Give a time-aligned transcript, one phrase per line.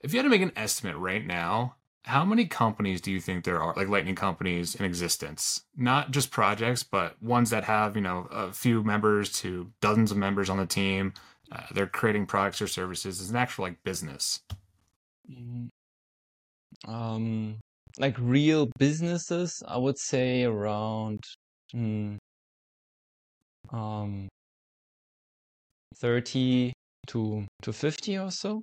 [0.00, 3.44] If you had to make an estimate right now, how many companies do you think
[3.44, 5.62] there are, like Lightning companies in existence?
[5.76, 10.16] Not just projects, but ones that have, you know, a few members to dozens of
[10.16, 11.12] members on the team.
[11.50, 14.40] Uh, they're creating products or services as an actual like business.
[15.30, 15.68] Mm,
[16.86, 17.60] Um,
[17.98, 21.24] like real businesses, I would say around
[21.74, 22.18] mm,
[23.70, 24.28] um
[25.94, 26.72] 30
[27.06, 28.62] to to 50 or so.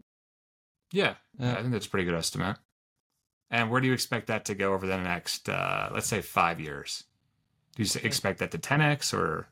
[0.96, 1.52] Yeah, Yeah.
[1.52, 2.57] I think that's a pretty good estimate.
[3.52, 6.62] And where do you expect that to go over the next, uh, let's say, five
[6.62, 7.04] years?
[7.76, 9.49] Do you expect that to 10x or?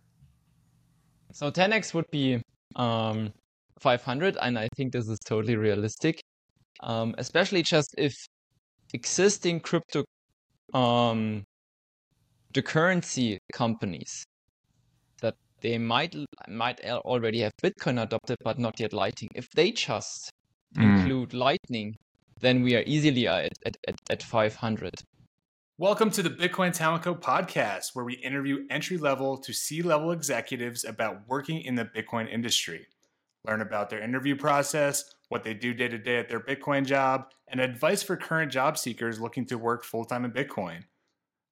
[1.33, 2.41] So 10x would be
[2.77, 3.33] um
[3.81, 6.21] 500, and I think this is totally realistic.
[6.79, 8.13] Um, especially just if
[8.93, 10.05] existing crypto
[10.73, 11.43] um
[12.53, 14.23] the currency companies
[15.21, 16.15] that they might
[16.47, 19.29] might already have Bitcoin adopted but not yet Lightning.
[19.35, 20.31] If they just
[20.75, 20.99] Mm.
[20.99, 21.97] include Lightning,
[22.39, 24.93] then we are easily at at, at, at 500.
[25.77, 30.11] Welcome to the Bitcoin Talent Co podcast, where we interview entry level to C level
[30.11, 32.87] executives about working in the Bitcoin industry.
[33.45, 37.25] Learn about their interview process, what they do day to day at their Bitcoin job,
[37.47, 40.83] and advice for current job seekers looking to work full time in Bitcoin.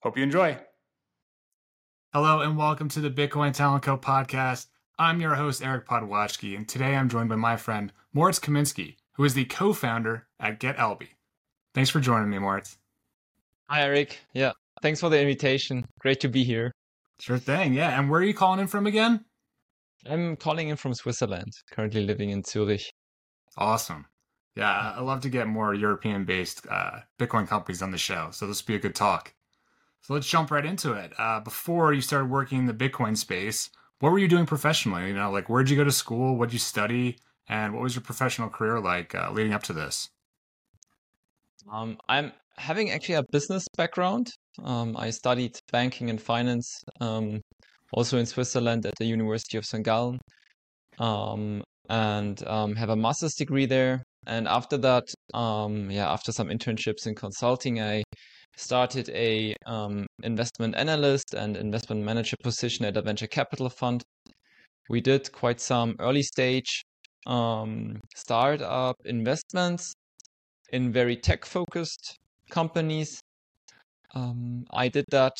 [0.02, 0.58] Hope you enjoy.
[2.14, 4.68] Hello and welcome to the Bitcoin Talent Co podcast.
[4.98, 9.24] I'm your host, Eric Podwojski, and today I'm joined by my friend, Moritz Kaminski, who
[9.24, 11.10] is the co founder at Get Alby.
[11.74, 12.78] Thanks for joining me, Moritz.
[13.70, 14.20] Hi Eric.
[14.34, 15.86] Yeah, thanks for the invitation.
[16.00, 16.72] Great to be here.
[17.20, 18.00] Sure thing, yeah.
[18.00, 19.24] And where are you calling in from again?
[20.06, 22.92] I'm calling in from Switzerland, currently living in Zurich.
[23.58, 24.06] Awesome.
[24.56, 28.30] Yeah, I love to get more European based uh, Bitcoin companies on the show.
[28.32, 29.34] So this will be a good talk.
[30.02, 31.14] So let's jump right into it.
[31.18, 35.08] Uh, before you started working in the Bitcoin space, what were you doing professionally?
[35.08, 36.36] You know, like where'd you go to school?
[36.36, 37.18] What'd you study?
[37.48, 40.10] And what was your professional career like uh, leading up to this?
[41.72, 44.28] Um, I'm having actually a business background.
[44.64, 47.42] Um, I studied banking and finance, um,
[47.94, 49.84] also in Switzerland at the University of St.
[49.84, 50.20] Gallen,
[51.00, 54.04] um, and um, have a master's degree there.
[54.28, 58.04] And after that, um, yeah, after some internships in consulting, I
[58.56, 59.56] started a
[60.24, 64.04] investment analyst and investment manager position at a venture capital fund.
[64.90, 66.84] We did quite some early stage
[67.26, 69.94] um, startup investments
[70.72, 72.18] in very tech focused
[72.50, 73.20] companies.
[74.14, 75.34] Um, I did that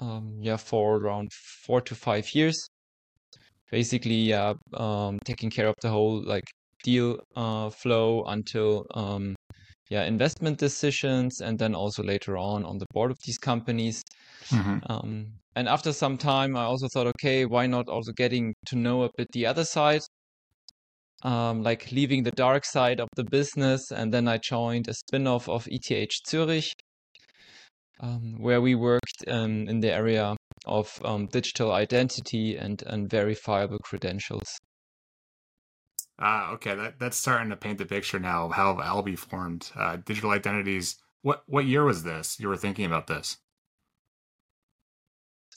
[0.00, 2.68] um, yeah for around four to five years.
[3.70, 6.44] Basically, yeah, um, taking care of the whole like
[6.84, 9.34] deal uh, flow until um,
[9.90, 14.02] yeah investment decisions, and then also later on on the board of these companies.
[14.50, 14.78] Mm-hmm.
[14.88, 19.04] Um, and after some time, I also thought, okay, why not also getting to know
[19.04, 20.02] a bit the other side,
[21.22, 23.90] um, like leaving the dark side of the business.
[23.90, 26.72] And then I joined a spin-off of ETH Zurich,
[28.00, 33.78] um, where we worked um, in the area of um, digital identity and, and verifiable
[33.78, 34.58] credentials.
[36.18, 36.74] Ah, okay.
[36.74, 39.70] That, that's starting to paint the picture now of how Alby formed.
[39.76, 40.96] Uh, digital identities.
[41.22, 42.38] What what year was this?
[42.40, 43.36] You were thinking about this?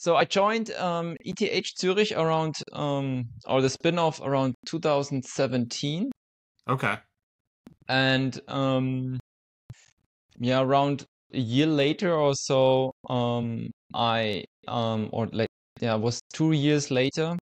[0.00, 6.10] So I joined um, ETH Zurich around, um, or the spin-off around 2017.
[6.66, 6.96] Okay.
[7.88, 9.18] and um
[10.38, 15.48] yeah around a year later or so um i um or like
[15.80, 17.36] yeah it was two years later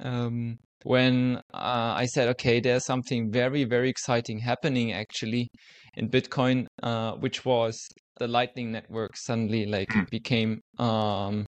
[0.00, 5.48] um when uh, i said okay there's something very very exciting happening actually
[5.96, 7.78] in bitcoin uh which was
[8.18, 10.10] the lightning network suddenly like Mm.
[10.10, 11.46] became um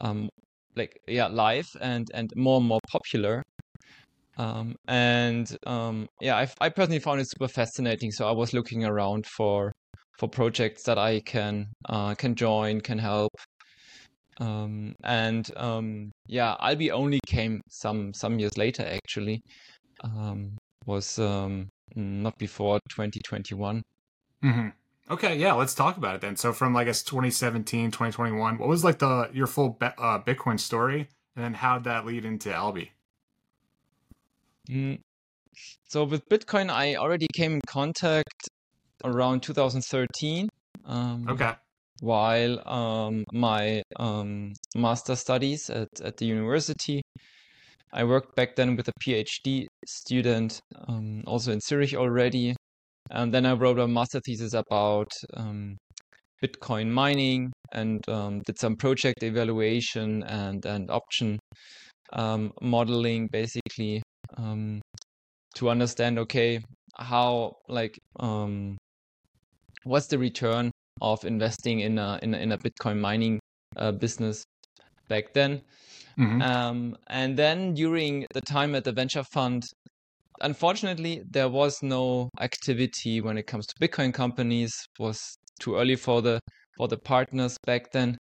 [0.00, 0.28] um
[0.76, 3.42] like yeah live and and more and more popular
[4.36, 8.10] um, and um, yeah, I, I personally found it super fascinating.
[8.10, 9.72] So I was looking around for
[10.18, 13.32] for projects that I can uh, can join, can help.
[14.40, 18.84] Um, and um, yeah, Alby only came some some years later.
[18.84, 19.40] Actually,
[20.02, 23.82] um, was um, not before 2021.
[24.42, 24.68] Mm-hmm.
[25.10, 26.36] Okay, yeah, let's talk about it then.
[26.36, 30.58] So from like guess 2017, 2021, what was like the your full be- uh, Bitcoin
[30.58, 32.92] story, and then how'd that lead into Alby?
[34.70, 35.00] Mm.
[35.88, 38.48] So with Bitcoin, I already came in contact
[39.04, 40.48] around 2013.
[40.86, 41.52] Um, Okay.
[42.00, 47.02] while um, my um, master studies at, at the university.
[47.92, 52.56] I worked back then with a PhD student, um, also in Zurich already.
[53.10, 55.76] And then I wrote a master thesis about um,
[56.42, 61.38] Bitcoin mining and um, did some project evaluation and, and option
[62.12, 64.02] um, modeling, basically.
[64.36, 64.80] Um,
[65.54, 66.60] to understand okay
[66.96, 68.76] how like um
[69.84, 70.70] what's the return
[71.00, 73.40] of investing in a in a, in a Bitcoin mining
[73.76, 74.44] uh, business
[75.08, 75.60] back then.
[76.18, 76.42] Mm-hmm.
[76.42, 79.64] Um, and then during the time at the venture fund,
[80.40, 84.72] unfortunately, there was no activity when it comes to Bitcoin companies.
[84.98, 86.40] It was too early for the
[86.76, 88.18] for the partners back then.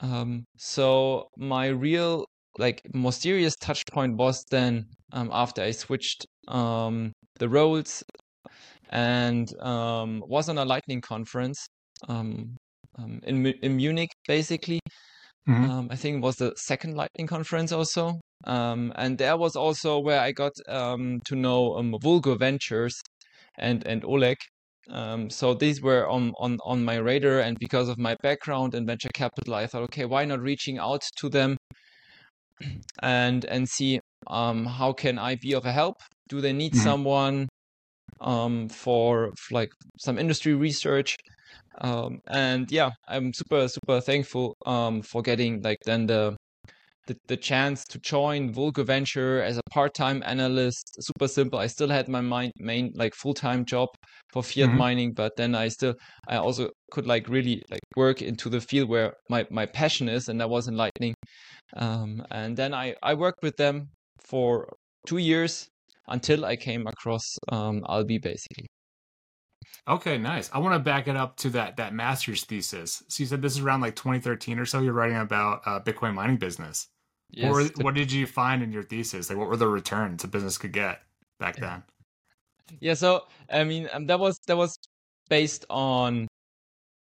[0.00, 2.26] Um, so my real
[2.58, 8.02] like more serious touch point was then um, after I switched um, the roles
[8.90, 11.66] and um, was on a Lightning conference
[12.08, 12.56] um,
[12.98, 14.80] um, in, in Munich, basically.
[15.48, 15.70] Mm-hmm.
[15.70, 18.20] Um, I think it was the second Lightning conference also.
[18.44, 23.00] Um, and there was also where I got um, to know um, Fulgur Ventures
[23.58, 24.36] and, and Oleg.
[24.90, 27.40] Um, so these were on, on, on my radar.
[27.40, 31.02] And because of my background in venture capital, I thought, okay, why not reaching out
[31.18, 31.56] to them
[33.02, 35.96] and, and see how can I be of a help?
[36.28, 36.82] Do they need mm-hmm.
[36.82, 37.48] someone
[38.20, 41.16] for, for like some industry research?
[41.80, 46.36] Um, and yeah, I'm super super thankful um, for getting like then the,
[47.06, 50.96] the the chance to join Fulgur Venture as a part-time analyst.
[51.00, 51.58] Super simple.
[51.58, 53.88] I still had my main, main like full-time job
[54.32, 54.78] for fiat mm-hmm.
[54.78, 55.94] mining, but then I still
[56.28, 60.28] I also could like really like work into the field where my my passion is,
[60.28, 61.14] and that was in Lightning.
[61.76, 63.88] Um, and then I I worked with them
[64.28, 64.68] for
[65.06, 65.68] two years
[66.08, 68.66] until I came across um, Alby basically.
[69.88, 70.48] Okay, nice.
[70.52, 73.02] I want to back it up to that that master's thesis.
[73.08, 74.80] So you said this is around like 2013 or so.
[74.80, 76.88] You're writing about uh, Bitcoin mining business.
[77.30, 77.50] Yes.
[77.50, 79.28] What, were, what did you find in your thesis?
[79.28, 81.02] Like, what were the returns a business could get
[81.40, 81.82] back then?
[82.80, 82.94] Yeah.
[82.94, 84.76] So I mean, um, that was that was
[85.28, 86.28] based on.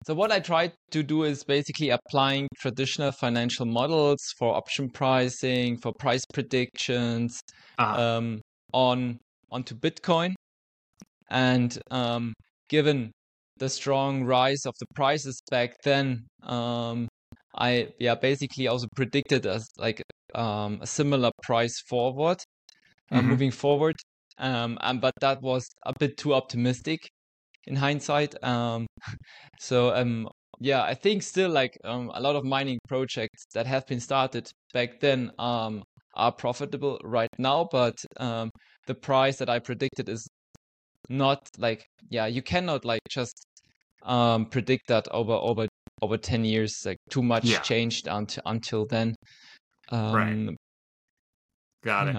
[0.07, 5.79] So what I tried to do is basically applying traditional financial models for option pricing,
[5.79, 7.41] for price predictions,
[7.79, 8.01] uh-huh.
[8.01, 8.41] um,
[8.73, 9.19] on
[9.51, 10.35] onto Bitcoin,
[11.31, 12.33] and um,
[12.69, 13.13] given
[13.59, 17.09] the strong rise of the prices back then, um,
[17.57, 20.03] I yeah basically also predicted as like
[20.35, 22.39] um, a similar price forward
[23.11, 23.29] uh, mm-hmm.
[23.29, 23.97] moving forward.
[24.39, 26.99] Um, and but that was a bit too optimistic
[27.67, 28.43] in hindsight.
[28.43, 28.87] Um,
[29.61, 30.29] so um,
[30.61, 34.51] yeah, I think still like um, a lot of mining projects that have been started
[34.73, 35.83] back then um,
[36.15, 38.51] are profitable right now, but um,
[38.87, 40.27] the price that I predicted is
[41.09, 43.47] not like yeah you cannot like just
[44.03, 45.67] um predict that over over
[46.03, 47.61] over 10 years like too much yeah.
[47.61, 49.15] changed until until then
[49.91, 50.57] um, right
[51.83, 52.17] got it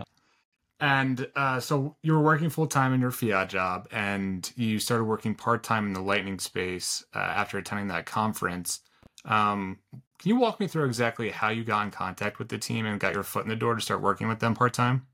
[0.79, 5.05] and uh, so you were working full time in your fiat job, and you started
[5.05, 8.81] working part time in the Lightning space uh, after attending that conference.
[9.23, 9.79] Um,
[10.19, 12.99] can you walk me through exactly how you got in contact with the team and
[12.99, 15.07] got your foot in the door to start working with them part time?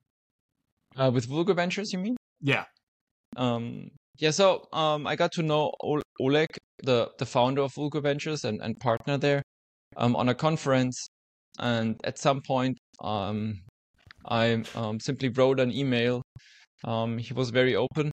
[0.98, 2.18] Uh, with Fulgur Ventures, you mean?
[2.42, 2.66] Yeah.
[3.38, 3.90] Um,
[4.20, 5.72] yeah, so um, I got to know
[6.20, 6.48] Oleg,
[6.84, 9.42] the, the founder of Fulgur Ventures and, and partner there,
[9.98, 11.08] um, on a conference.
[11.60, 13.62] And at some point, um,
[14.26, 16.22] I um, simply wrote an email.
[16.86, 18.12] Um, he was very open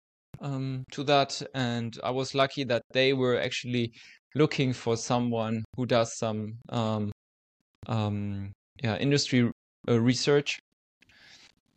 [0.42, 1.42] um, to that.
[1.54, 3.92] And I was lucky that they were actually
[4.36, 7.12] looking for someone who does some um,
[7.88, 8.52] um,
[8.84, 9.52] yeah, industry
[9.88, 10.58] uh, research.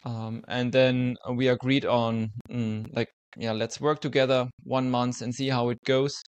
[0.05, 5.35] Um, and then we agreed on mm, like yeah, let's work together one month and
[5.35, 6.23] see how it goes.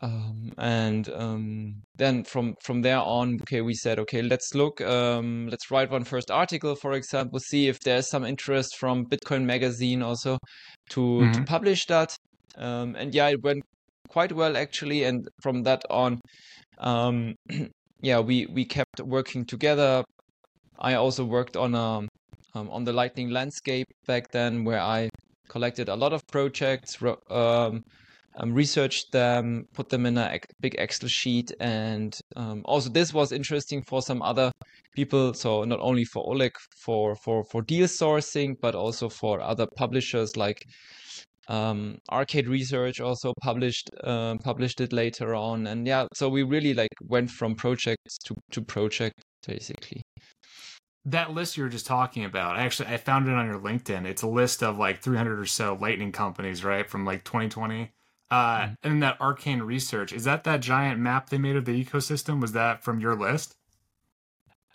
[0.00, 5.48] Um, and um, then from from there on, okay, we said, okay, let's look, um,
[5.48, 10.02] let's write one first article, for example, see if there's some interest from Bitcoin Magazine
[10.02, 10.38] also
[10.90, 11.32] to mm-hmm.
[11.32, 12.14] to publish that.
[12.56, 13.64] Um, and yeah, it went
[14.08, 15.02] quite well actually.
[15.04, 16.20] And from that on,
[16.78, 17.34] um,
[18.00, 20.04] yeah, we we kept working together.
[20.78, 22.06] I also worked on a
[22.54, 25.08] um, on the Lightning landscape back then, where I
[25.48, 26.98] collected a lot of projects,
[27.30, 27.84] um,
[28.36, 33.32] um, researched them, put them in a big Excel sheet, and um, also this was
[33.32, 34.52] interesting for some other
[34.94, 35.34] people.
[35.34, 36.52] So not only for Oleg
[36.84, 40.64] for for for deal sourcing, but also for other publishers like
[41.48, 46.74] um, Arcane Research also published uh, published it later on, and yeah, so we really
[46.74, 49.14] like went from project to to project
[49.46, 50.02] basically
[51.10, 54.04] that list you were just talking about, actually, I found it on your LinkedIn.
[54.04, 57.92] It's a list of like 300 or so Lightning companies, right, from like 2020.
[58.30, 58.74] Uh, mm-hmm.
[58.82, 62.40] And that Arcane Research is that that giant map they made of the ecosystem?
[62.40, 63.56] Was that from your list?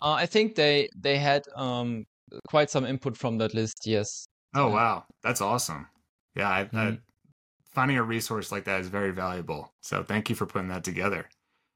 [0.02, 2.04] Uh, I think they they had um,
[2.48, 3.86] quite some input from that list.
[3.86, 4.26] Yes.
[4.56, 5.86] Oh wow, that's awesome.
[6.34, 6.76] Yeah, I, mm-hmm.
[6.76, 6.98] I,
[7.72, 9.72] finding a resource like that is very valuable.
[9.82, 11.28] So thank you for putting that together.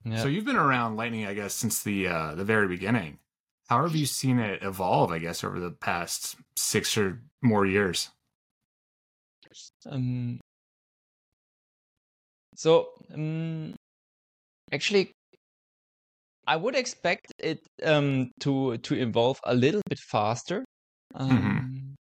[0.05, 0.19] Yep.
[0.21, 3.19] So you've been around Lightning, I guess, since the uh, the very beginning.
[3.69, 8.11] How have you seen it evolve, I guess, over the past six or more years?
[9.87, 10.41] Um,
[12.55, 13.75] so um,
[14.73, 15.13] actually,
[16.47, 20.65] I would expect it um, to to evolve a little bit faster
[21.29, 21.59] Mhm.
[21.61, 21.97] um,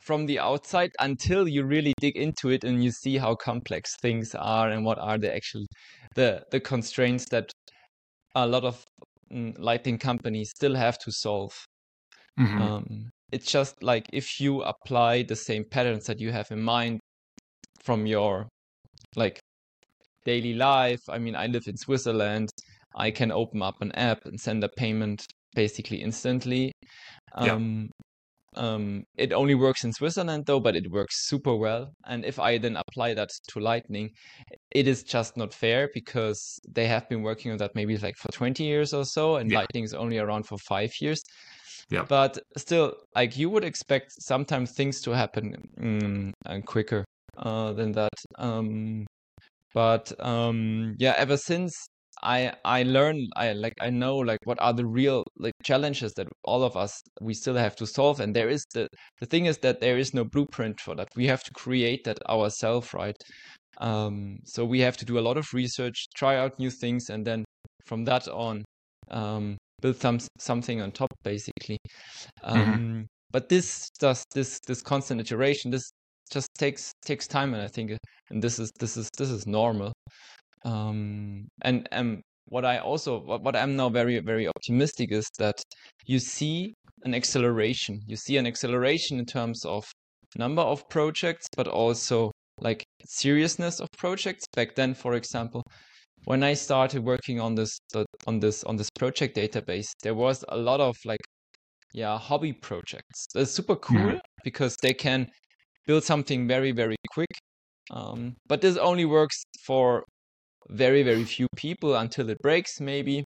[0.00, 4.34] from the outside until you really dig into it and you see how complex things
[4.34, 5.66] are and what are the actual
[6.16, 7.52] the the constraints that
[8.36, 8.84] a lot of
[9.30, 11.52] lighting companies still have to solve.
[12.38, 12.60] Mhm.
[12.60, 17.00] Um, it's just like if you apply the same patterns that you have in mind
[17.82, 18.48] from your
[19.16, 19.40] like
[20.24, 21.00] daily life.
[21.08, 22.50] I mean, I live in Switzerland.
[22.96, 26.72] I can open up an app and send a payment basically instantly.
[27.38, 27.58] Yeah.
[28.58, 31.92] Um, it only works in Switzerland though, but it works super well.
[32.06, 34.10] And if I then apply that to Lightning,
[34.72, 38.30] it is just not fair because they have been working on that maybe like for
[38.32, 39.58] 20 years or so, and Yeah.
[39.60, 41.22] Lightning is only around for five years.
[41.90, 42.04] Yeah.
[42.08, 47.04] But still, like you would expect sometimes things to happen mm, uh, quicker
[47.38, 48.12] uh, than that.
[48.36, 49.06] Um,
[49.74, 51.74] but um, yeah, ever since
[52.22, 56.28] I I learned I like I know like what are the real like challenges that
[56.44, 58.88] all of us we still have to solve, and there is the
[59.20, 61.08] the thing is that there is no blueprint for that.
[61.16, 63.16] We have to create that ourselves, right?
[63.78, 67.24] Um, so we have to do a lot of research, try out new things, and
[67.26, 67.44] then
[67.86, 68.64] from that on,
[69.10, 71.78] um, build some something on top, basically.
[72.42, 75.70] Um, But this does this this constant iteration.
[75.70, 75.90] This
[76.32, 77.92] just takes takes time, and I think,
[78.30, 79.92] and this is this is this is normal.
[80.64, 85.62] Um, and um, what I also what, I'm now very very optimistic is that
[86.06, 86.74] you see
[87.04, 88.00] an acceleration.
[88.06, 89.84] You see an acceleration in terms of
[90.36, 94.44] number of projects, but also like seriousness of projects.
[94.54, 95.62] Back then, for example,
[96.24, 97.78] when I started working on this
[98.26, 101.20] on this on this project database, there was a lot of like
[101.92, 103.26] yeah hobby projects.
[103.34, 105.26] It's super cool because they can
[105.86, 107.30] build something very very quick.
[107.90, 110.04] Um, but this only works for
[110.70, 113.24] very very few people until it breaks maybe.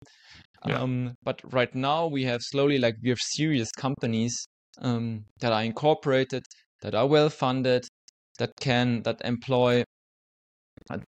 [0.67, 0.83] Yeah.
[0.83, 4.47] Um, but right now we have slowly like we have serious companies
[4.83, 6.43] um, that are incorporated,
[6.83, 7.85] that are well funded,
[8.39, 9.85] that can that employ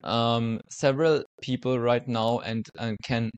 [0.03, 3.31] um, several people right now and, and can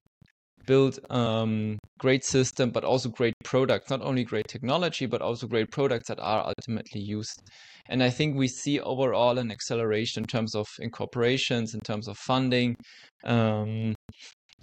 [0.67, 3.91] build um, great system, but also great products.
[3.91, 7.43] Not only great technology, but also great products that are ultimately used.
[7.89, 12.17] And I think we see overall an acceleration in terms of incorporations, in terms of
[12.17, 12.77] funding
[13.25, 13.95] um,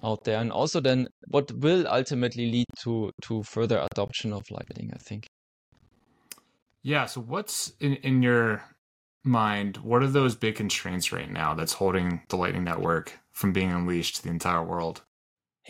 [0.04, 4.92] out there, and also then what will ultimately lead to to further adoption of lighting.
[4.94, 5.28] I think.
[6.82, 7.06] Yeah.
[7.06, 8.64] So, what's in, in your
[9.24, 9.78] mind?
[9.78, 14.18] What are those big constraints right now that's holding the Lightning Network from being unleashed
[14.18, 15.02] to the entire world?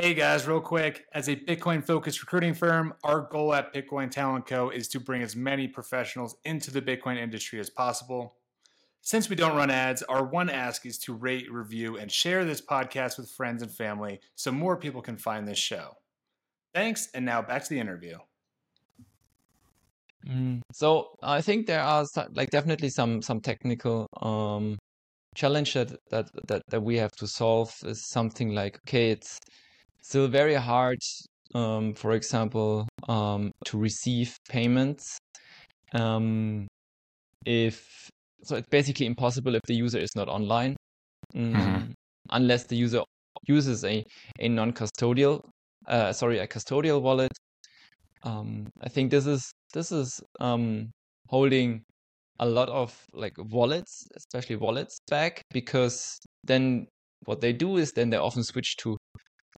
[0.02, 1.08] Hey guys, real quick.
[1.12, 4.70] As a Bitcoin focused recruiting firm, our goal at Bitcoin Talent Co.
[4.70, 8.36] is to bring as many professionals into the Bitcoin industry as possible.
[9.02, 12.62] Since we don't run ads, our one ask is to rate, review, and share this
[12.62, 15.98] podcast with friends and family so more people can find this show.
[16.74, 18.20] Thanks, and now back to the interview.
[20.26, 24.78] Mm, So I think there are like definitely some some technical um
[25.36, 29.38] challenge that, that that that we have to solve is something like okay it's
[30.02, 31.00] still very hard
[31.56, 35.18] um for example um to receive payments
[35.94, 36.68] um
[37.46, 38.10] if
[38.44, 40.76] so it's basically impossible if the user is not online
[41.36, 41.52] Mhm.
[41.54, 41.94] mm,
[42.32, 43.04] unless the user
[43.48, 44.04] uses a
[44.40, 45.42] a non-custodial
[45.88, 47.32] uh sorry a custodial wallet
[48.24, 50.92] um I think this is this is um
[51.30, 51.84] holding
[52.40, 56.88] a lot of like wallets, especially wallets back because then
[57.26, 58.98] what they do is then they often switch to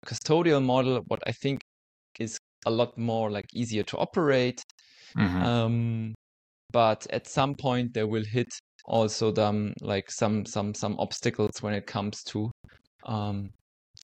[0.05, 1.62] custodial model, what I think
[2.20, 4.62] is a lot more like easier to operate.
[5.15, 5.43] Mhm.
[5.43, 6.13] Um,
[6.72, 8.48] but at some point they will hit
[8.86, 12.50] also them like some some some obstacles when it comes to
[13.05, 13.50] um,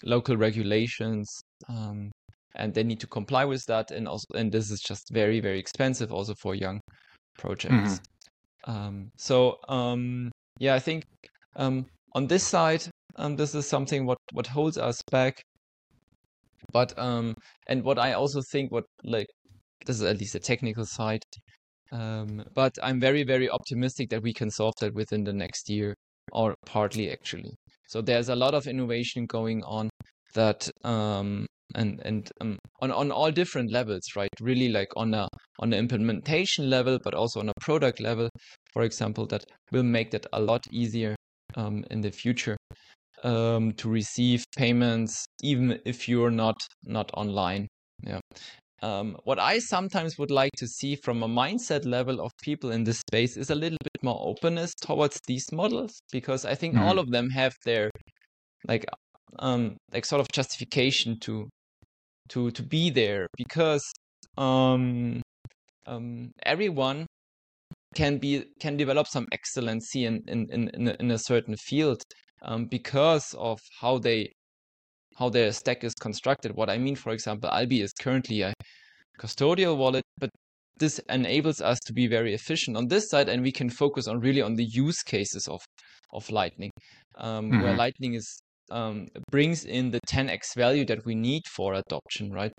[0.03, 2.11] local regulations um,
[2.55, 5.59] and they need to comply with that and also and this is just very very
[5.59, 6.79] expensive also for young
[7.37, 7.99] projects
[8.65, 11.03] um, so um, yeah i think
[11.55, 12.83] um, on this side
[13.15, 15.41] um, this is something what what holds us back
[16.71, 17.35] but um
[17.67, 19.27] and what i also think what like
[19.85, 21.23] this is at least a technical side
[21.91, 25.95] um, but i'm very very optimistic that we can solve that within the next year
[26.31, 27.55] or partly actually.
[27.87, 29.89] So there's a lot of innovation going on
[30.33, 31.45] that um
[31.75, 34.29] and and um, on on all different levels right?
[34.41, 35.27] Really like on a
[35.59, 38.29] on the implementation level but also on a product level
[38.73, 41.15] for example that will make that a lot easier
[41.55, 42.57] um, in the future
[43.23, 47.67] um, to receive payments even if you're not not online
[48.03, 48.19] yeah
[48.83, 52.83] um, what i sometimes would like to see from a mindset level of people in
[52.83, 56.97] this space is a little bit more openness towards these models because I think all
[56.97, 56.99] Mhm.
[56.99, 57.89] of them have their
[58.67, 58.85] like
[59.39, 61.49] um like sort of justification to
[62.29, 63.83] to to be there because
[64.37, 65.21] um
[65.85, 67.05] um everyone
[67.95, 72.01] can be can develop some excellency in in in in a certain field
[72.41, 74.31] um because of how they
[75.17, 76.55] how their stack is constructed.
[76.55, 78.53] What I mean, for example, Alby is currently a
[79.19, 80.29] custodial wallet, but
[80.77, 84.19] this enables us to be very efficient on this side, and we can focus on
[84.19, 85.61] really on the use cases of
[86.13, 86.71] of Lightning,
[87.15, 87.77] um, where Mhm.
[87.77, 88.39] Lightning is
[88.69, 92.51] um, brings in the 10x value that we need for adoption, right?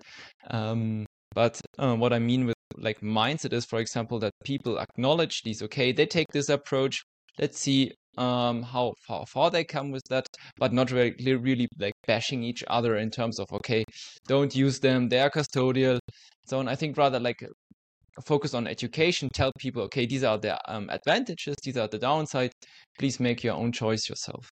[0.49, 1.05] Um,
[1.35, 5.61] but uh, what I mean with like mindset is, for example, that people acknowledge these.
[5.63, 7.03] Okay, they take this approach.
[7.37, 11.93] Let's see um, how far, far they come with that, but not really, really like
[12.05, 13.83] bashing each other in terms of okay,
[14.27, 15.09] don't use them.
[15.09, 15.99] They are custodial.
[16.45, 16.67] So on.
[16.67, 17.43] I think rather like
[18.25, 19.29] focus on education.
[19.33, 21.55] Tell people, okay, these are the um, advantages.
[21.63, 22.51] These are the downside.
[22.97, 24.49] Please make your own choice yourself.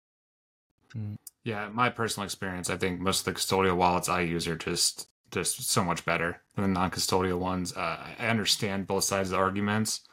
[1.44, 5.08] Yeah, my personal experience, I think most of the custodial wallets I use are just
[5.32, 7.76] just so much better than the non-custodial ones.
[7.76, 10.08] Uh, I understand both sides of the arguments,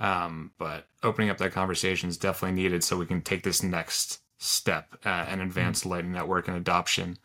[0.00, 4.20] um, but opening up that conversation is definitely needed so we can take this next
[4.38, 7.18] step uh, and advance Lightning Network and adoption.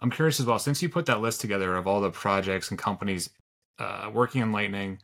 [0.00, 2.78] I'm curious as well, since you put that list together of all the projects and
[2.78, 3.30] companies
[3.78, 4.98] uh, working on Lightning,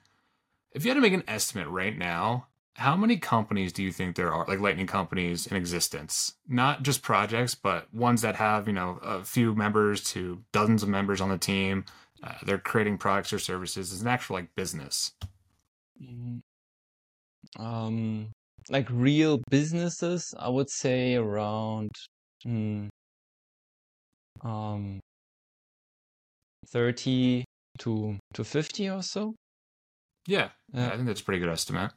[0.73, 4.17] if you had to make an estimate right now, how many companies do you think
[4.17, 6.35] there are, like Lightning companies in existence?
[6.49, 10.89] Not just projects, but ones that have, you know, a few members to dozens of
[10.89, 11.85] members on the team.
[12.23, 15.13] Uh, they're creating products or services as an actual like business.
[17.59, 18.31] Um,
[18.71, 21.91] like real businesses, I would say around
[22.47, 22.89] mm,
[24.43, 25.01] um
[26.69, 27.45] 30
[27.79, 29.35] to to 50 or so.
[30.27, 30.89] Yeah, yeah.
[30.89, 31.93] I think that's a pretty good estimate.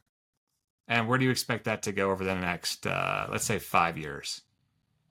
[0.87, 3.97] And where do you expect that to go over the next, uh, let's say, five
[3.97, 4.41] years?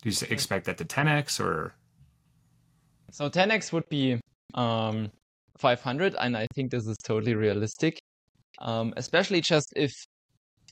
[0.02, 1.74] Do you expect that to 10x or?
[3.10, 4.20] So 10x would be
[4.54, 5.10] um
[5.58, 7.98] 500, and I think this is totally realistic.
[8.60, 9.92] Um, especially just if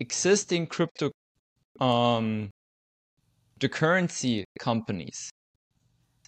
[0.00, 1.10] existing crypto
[1.80, 2.50] um
[3.60, 5.30] the currency companies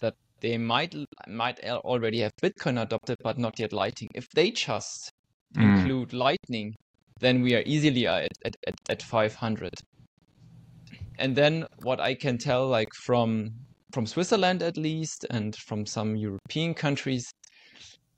[0.01, 0.95] that they might
[1.27, 4.09] might already have Bitcoin adopted but not yet Lightning.
[4.15, 5.11] If they just
[5.55, 5.77] Mm.
[5.77, 6.75] include Lightning,
[7.21, 9.71] then we are easily at, at, at, at 500.
[11.17, 13.51] And then what I can tell, like from
[13.93, 17.31] from Switzerland at least, and from some European countries,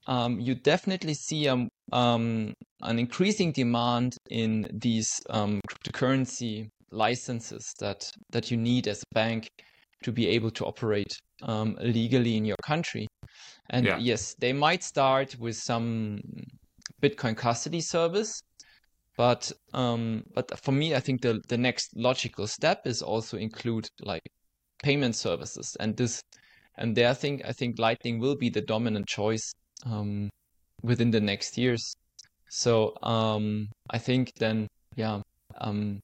[0.08, 8.10] um, you definitely see um, um, an increasing demand in these um, cryptocurrency licenses that
[8.32, 9.48] that you need as a bank
[10.04, 13.08] to be able to operate um, legally in your country.
[13.70, 14.00] And Yeah.
[14.00, 16.20] yes, they might start with some
[17.02, 18.41] Bitcoin custody service,
[19.17, 23.88] but um, but for me, I think the the next logical step is also include
[24.02, 24.24] like
[24.84, 26.22] payment services, and this
[26.78, 29.54] and there I think I think Lightning will be the dominant choice
[29.86, 30.30] um,
[30.82, 31.96] within the next years.
[32.50, 35.22] So um, I think then yeah,
[35.60, 36.00] um,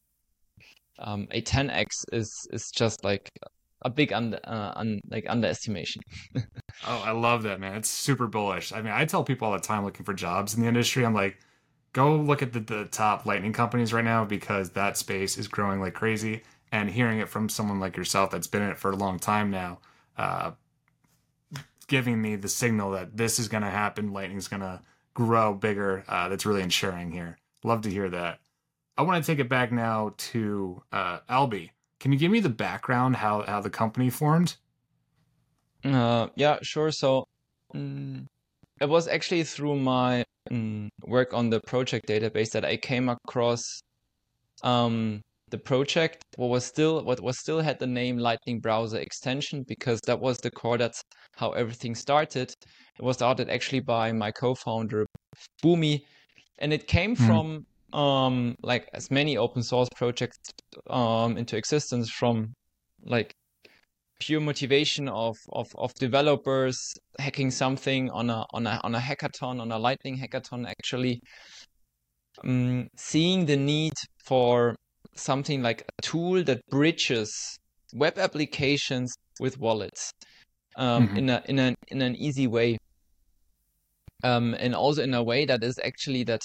[0.99, 3.29] um, a 10x is is just like
[3.81, 6.01] a big under uh, un, like underestimation.
[6.85, 7.75] Oh, I love that, man.
[7.75, 8.73] It's super bullish.
[8.73, 11.13] I mean, I tell people all the time looking for jobs in the industry, I'm
[11.13, 11.37] like,
[11.93, 15.79] go look at the, the top lightning companies right now because that space is growing
[15.79, 16.43] like crazy.
[16.71, 19.51] And hearing it from someone like yourself that's been in it for a long time
[19.51, 19.79] now,
[20.17, 20.51] uh,
[21.87, 24.81] giving me the signal that this is going to happen, lightning's going to
[25.13, 27.37] grow bigger, uh, that's really ensuring here.
[27.63, 28.39] Love to hear that.
[28.97, 31.71] I want to take it back now to uh, Alby.
[31.99, 34.55] Can you give me the background how how the company formed?
[35.85, 36.91] Uh, yeah, sure.
[36.91, 37.25] So,
[37.73, 38.25] mm,
[38.81, 43.81] it was actually through my mm, work on the project database that I came across
[44.63, 45.21] um,
[45.53, 46.17] the project.
[46.35, 50.37] What was still what was still had the name Lightning Browser Extension because that was
[50.39, 50.79] the core.
[50.79, 51.01] That's
[51.35, 52.49] how everything started.
[52.99, 55.05] It was started actually by my co-founder
[55.63, 55.95] Bumi,
[56.57, 57.25] and it came Mhm.
[57.27, 57.45] from
[57.93, 60.39] um, like as many open source projects
[60.89, 62.53] um, into existence from
[63.05, 63.31] like
[64.19, 66.77] pure motivation of, of, of developers
[67.19, 71.19] hacking something on a on a on a hackathon on a lightning hackathon actually
[72.43, 73.93] um, seeing the need
[74.25, 74.75] for
[75.15, 77.57] something like a tool that bridges
[77.93, 80.11] web applications with wallets
[80.77, 81.17] um, Mhm.
[81.17, 82.77] in a in an in an easy way
[84.23, 86.41] um, and also in a way that is actually that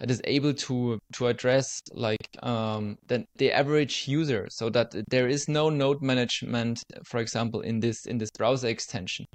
[0.00, 5.28] that is able to to address like um, the the average user, so that there
[5.28, 9.26] is no node management, for example, in this in this browser extension.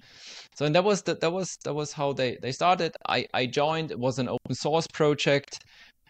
[0.56, 2.92] So and that was the, that was that was how they they started.
[3.08, 3.92] I I joined.
[3.92, 5.60] It was an open source project,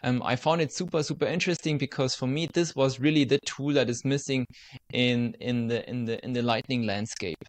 [0.02, 3.72] um, I found it super super interesting because for me this was really the tool
[3.74, 4.46] that is missing
[4.92, 7.42] in in the in the in the Lightning landscape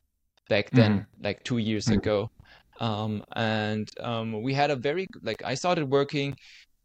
[0.49, 1.23] back then, mm-hmm.
[1.23, 1.99] like two years mm-hmm.
[1.99, 2.29] ago.
[2.79, 6.35] Um, and um, we had a very like I started working.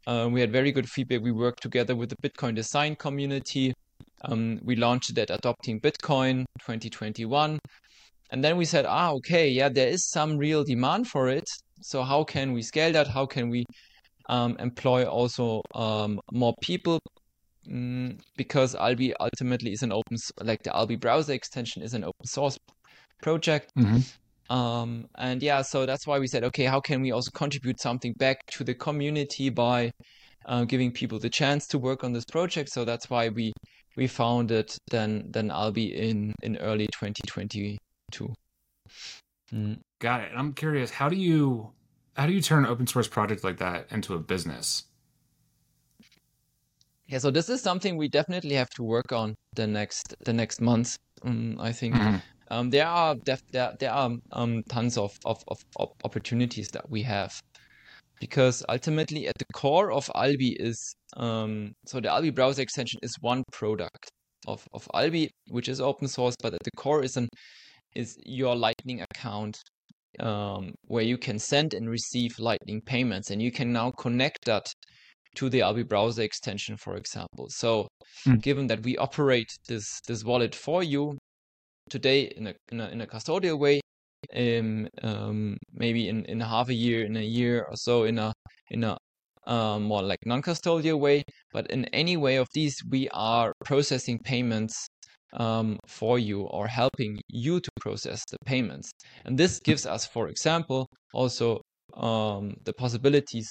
[0.07, 1.22] Uh, we had very good feedback.
[1.22, 3.72] We worked together with the Bitcoin design community.
[4.24, 7.59] Um, we launched it at Adopting Bitcoin 2021.
[8.31, 11.48] And then we said, ah, okay, yeah, there is some real demand for it.
[11.81, 13.07] So how can we scale that?
[13.07, 13.64] How can we
[14.29, 17.01] um, employ also um, more people?
[17.69, 22.27] Mm, because Alby ultimately is an open, like the Alby browser extension is an open
[22.27, 22.59] source
[23.23, 23.71] project.
[23.79, 24.55] Mm-hmm.
[24.55, 28.13] Um, and yeah, so that's why we said, okay, how can we also contribute something
[28.19, 29.91] back to the community by
[30.45, 32.69] uh, giving people the chance to work on this project?
[32.71, 33.53] So that's why we
[33.97, 37.79] we founded then then Alby in in early 2022.
[39.53, 39.79] Mm.
[40.01, 40.33] Got it.
[40.37, 41.73] I'm curious, how do you
[42.16, 44.85] how do you turn an open source project like that into a business?
[47.07, 50.61] Yeah, so this is something we definitely have to work on the next the next
[50.61, 50.98] months.
[51.22, 52.16] Um, I think mm-hmm.
[52.50, 56.88] um, there are def- there, there are um, tons of, of, of, of opportunities that
[56.88, 57.40] we have
[58.20, 63.14] because ultimately at the core of Alby is um, so the Alby browser extension is
[63.20, 64.11] one product
[64.46, 67.29] of, of Alby, which is open source, but at the core is an
[67.94, 69.59] is your Lightning account
[70.20, 74.72] um, where you can send and receive Lightning payments, and you can now connect that
[75.37, 77.46] to the Alby browser extension, for example.
[77.50, 77.88] So,
[78.27, 78.40] mm.
[78.40, 81.18] given that we operate this this wallet for you
[81.90, 83.81] today in a in a, in a custodial way,
[84.35, 88.33] um, um, maybe in, in half a year, in a year or so, in a
[88.70, 88.96] in a
[89.46, 91.22] uh, more like non-custodial way.
[91.53, 94.88] But in any way of these, we are processing payments
[95.35, 98.90] um, for you or helping you to process the payments.
[99.25, 101.61] And this gives us, for example, also
[101.94, 103.51] um, the possibilities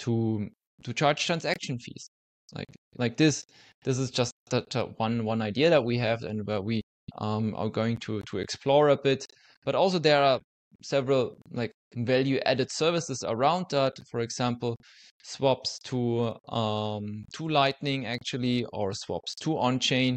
[0.00, 0.48] to
[0.84, 2.08] to charge transaction fees.
[2.54, 3.44] Like like this,
[3.84, 6.80] this is just that, one one idea that we have and where we
[7.18, 9.26] um, are going to to explore a bit.
[9.64, 10.40] But also there are
[10.82, 13.94] several like value added services around that.
[14.10, 14.76] For example,
[15.24, 20.16] swaps to um, to Lightning actually, or swaps to on chain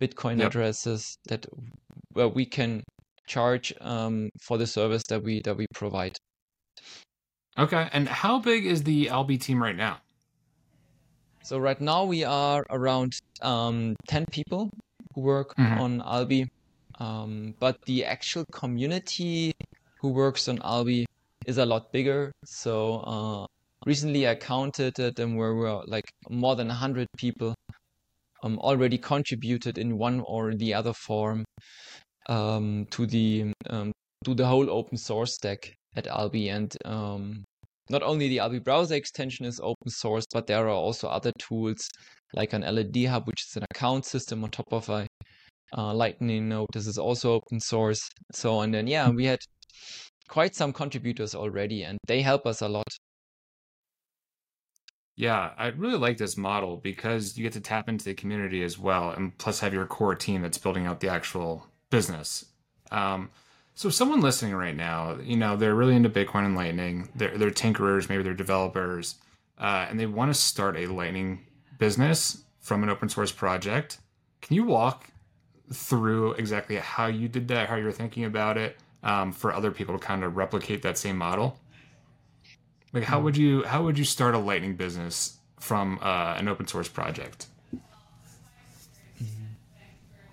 [0.00, 0.48] Bitcoin yep.
[0.48, 1.46] addresses that
[2.12, 2.82] where we can
[3.26, 6.16] charge um, for the service that we that we provide.
[7.58, 9.98] Okay, and how big is the Alby team right now?
[11.42, 14.70] So right now we are around um, ten people
[15.14, 15.80] who work mm-hmm.
[15.80, 16.48] on Alby,
[16.98, 19.52] um, but the actual community
[20.00, 21.06] who works on Alby
[21.46, 22.32] is a lot bigger.
[22.44, 23.46] So uh,
[23.84, 27.54] recently I counted it, and we were like more than hundred people
[28.42, 31.44] um, already contributed in one or the other form
[32.28, 33.92] um, to the um,
[34.24, 36.48] to the whole open source stack at Alby.
[36.48, 37.44] And um,
[37.88, 41.88] not only the Alby browser extension is open source, but there are also other tools
[42.34, 45.06] like an LNDHub, which is an account system on top of a
[45.76, 46.68] uh, Lightning node.
[46.72, 48.00] This is also open source.
[48.32, 49.40] So and then yeah, we had
[50.28, 52.88] quite some contributors already, and they help us a lot
[55.20, 58.78] yeah, I really like this model because you get to tap into the community as
[58.78, 62.46] well, and plus have your core team that's building out the actual business.
[62.90, 63.28] Um,
[63.74, 67.10] so, someone listening right now, you know, they're really into Bitcoin and Lightning.
[67.14, 69.16] They're they're tinkerers, maybe they're developers,
[69.58, 71.44] uh, and they want to start a Lightning
[71.78, 73.98] business from an open source project.
[74.40, 75.10] Can you walk
[75.70, 79.98] through exactly how you did that, how you're thinking about it, um, for other people
[79.98, 81.59] to kind of replicate that same model?
[82.92, 86.66] Like, how would you how would you start a Lightning business from uh, an open
[86.66, 87.46] source project?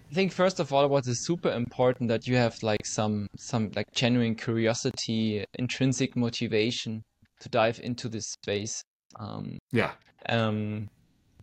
[0.10, 3.72] I think first of all, what is super important that you have like some some
[3.76, 7.04] like genuine curiosity, intrinsic motivation
[7.42, 8.82] to dive into this space.
[9.20, 9.92] Um, yeah.
[10.30, 10.90] Um,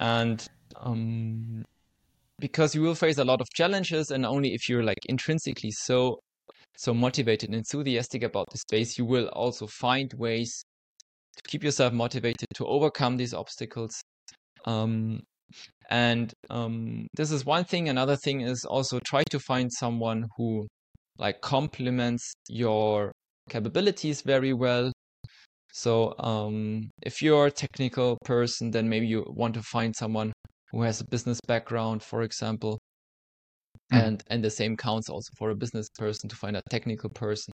[0.01, 0.45] and
[0.77, 1.65] um,
[2.41, 6.19] because you will face a lot of challenges, and only if you're like intrinsically so
[6.77, 10.65] so motivated and enthusiastic about the space, you will also find ways
[11.37, 14.01] to keep yourself motivated to overcome these obstacles.
[14.67, 15.21] Um,
[15.91, 17.89] and um, this is one thing.
[17.89, 20.67] Another thing is also try to find someone who
[21.19, 23.13] like complements your
[23.49, 24.93] capabilities very well.
[25.73, 30.33] So um, if you're a technical person, then maybe you want to find someone
[30.71, 32.79] who has a business background, for example.
[33.93, 34.07] Mm.
[34.07, 37.53] And and the same counts also for a business person to find a technical person.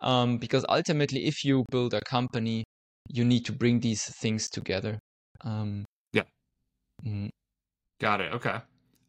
[0.00, 2.64] Um, because ultimately, if you build a company
[3.12, 4.98] you need to bring these things together.
[5.42, 6.22] Um, yeah.
[7.04, 7.28] Mm-hmm.
[8.00, 8.32] Got it.
[8.34, 8.58] Okay.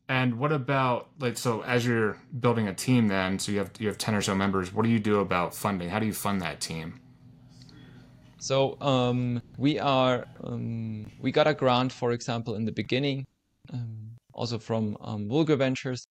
[0.10, 3.88] And what about like so as you're building a team then so you have you
[3.88, 5.90] have 10 or so members what do you do about funding?
[5.90, 7.00] How do you fund that team?
[8.40, 13.28] So um, we are um, we got a grant, for example, in the beginning,
[13.72, 16.08] um, also from um, Fulgur Ventures,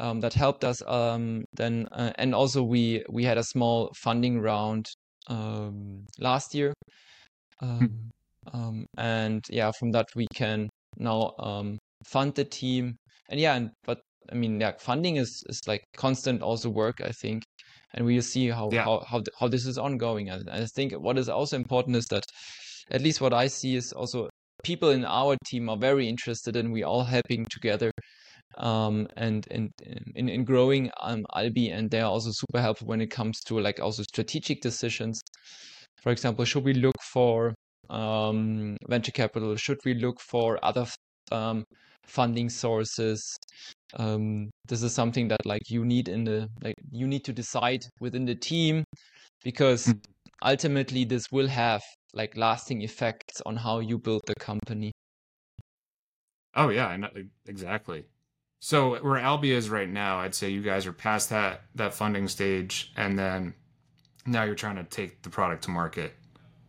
[0.00, 0.82] um, that helped us.
[0.84, 4.88] Um, then uh, and also we we had a small funding round
[5.28, 6.74] um, last year.
[7.62, 8.10] Um,
[8.52, 12.96] um, and yeah, from that we can now um, fund the team.
[13.28, 17.10] And yeah, and but I mean, yeah, funding is is like constant also work, I
[17.12, 17.44] think,
[17.94, 18.84] and we will see how Yeah.
[18.84, 20.28] how how, how this is ongoing.
[20.28, 22.24] And I think what is also important is that
[22.90, 24.28] at least what I see is also
[24.64, 27.90] people in our team are very interested and we all helping together
[28.58, 29.70] um, and and
[30.14, 33.58] in, in growing um, Alby and they are also super helpful when it comes to
[33.58, 35.20] like also strategic decisions.
[36.02, 37.54] For example, should we look for
[37.88, 39.54] um, venture capital?
[39.56, 40.86] Should we look for other
[41.30, 41.64] um,
[42.04, 43.36] funding sources?
[43.94, 47.84] Um, this is something that like you need in the like you need to decide
[48.00, 48.84] within the team
[49.44, 50.00] because Mhm.
[50.42, 51.82] ultimately this will have
[52.14, 54.92] like lasting effects on how you build the company.
[56.54, 56.96] Oh yeah,
[57.46, 58.06] exactly.
[58.60, 62.28] So where Alby is right now, I'd say you guys are past that that funding
[62.28, 63.54] stage, and then
[64.26, 66.14] now you're trying to take the product to market,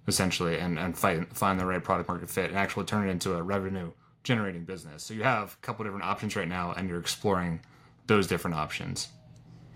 [0.07, 3.33] essentially, and and find find the right product market fit and actually turn it into
[3.35, 3.91] a revenue
[4.23, 5.03] generating business.
[5.03, 7.59] So you have a couple different options right now, and you're exploring
[8.07, 9.09] those different options.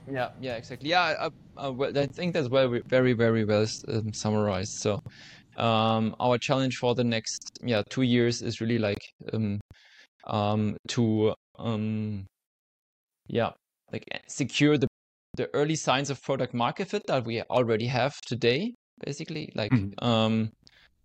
[0.09, 0.89] Yeah, yeah, exactly.
[0.89, 4.73] Yeah, I, I, I think that's very, very, very well um, summarized.
[4.79, 5.01] So,
[5.57, 9.01] um, our challenge for the next, yeah, two years is really like,
[9.33, 9.59] um,
[10.27, 12.25] um, to, um,
[13.27, 13.51] yeah,
[13.91, 14.87] like secure the
[15.38, 18.73] the early signs of product market fit that we already have today,
[19.06, 19.93] basically, like, Mhm.
[20.02, 20.52] um,